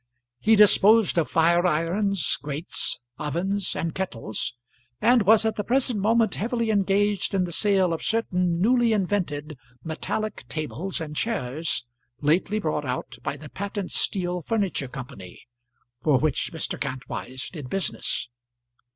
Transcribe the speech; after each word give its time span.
He 0.39 0.55
disposed 0.55 1.19
of 1.19 1.29
fire 1.29 1.63
irons, 1.63 2.35
grates, 2.41 2.99
ovens, 3.19 3.75
and 3.75 3.93
kettles, 3.93 4.55
and 4.99 5.21
was 5.21 5.45
at 5.45 5.57
the 5.57 5.63
present 5.63 5.99
moment 5.99 6.33
heavily 6.33 6.71
engaged 6.71 7.35
in 7.35 7.43
the 7.43 7.51
sale 7.51 7.93
of 7.93 8.01
certain 8.01 8.59
newly 8.59 8.93
invented 8.93 9.59
metallic 9.83 10.47
tables 10.49 10.99
and 10.99 11.15
chairs 11.15 11.85
lately 12.19 12.57
brought 12.57 12.83
out 12.83 13.17
by 13.21 13.37
the 13.37 13.47
Patent 13.49 13.91
Steel 13.91 14.41
Furniture 14.41 14.87
Company, 14.87 15.43
for 16.01 16.17
which 16.17 16.51
Mr. 16.51 16.79
Kantwise 16.81 17.51
did 17.51 17.69
business. 17.69 18.27